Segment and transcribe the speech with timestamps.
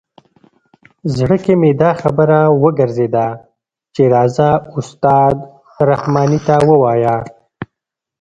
[1.15, 3.27] زړه کې مې دا خبره وګرځېده
[3.93, 5.35] چې راځه استاد
[5.89, 7.17] رحماني ته ووایه.